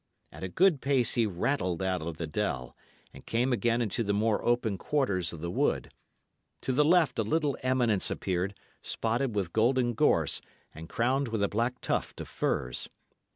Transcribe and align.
At 0.31 0.41
a 0.43 0.49
good 0.49 0.81
pace 0.81 1.13
he 1.13 1.27
rattled 1.27 1.83
out 1.83 2.01
of 2.01 2.17
the 2.17 2.25
dell, 2.25 2.75
and 3.13 3.23
came 3.23 3.53
again 3.53 3.83
into 3.83 4.03
the 4.03 4.15
more 4.15 4.43
open 4.43 4.79
quarters 4.79 5.31
of 5.31 5.41
the 5.41 5.51
wood. 5.51 5.93
To 6.61 6.73
the 6.73 6.83
left 6.83 7.19
a 7.19 7.23
little 7.23 7.55
eminence 7.61 8.09
appeared, 8.09 8.55
spotted 8.81 9.35
with 9.35 9.53
golden 9.53 9.93
gorse, 9.93 10.41
and 10.73 10.89
crowned 10.89 11.27
with 11.27 11.43
a 11.43 11.49
black 11.49 11.81
tuft 11.81 12.19
of 12.19 12.27
firs. 12.27 12.89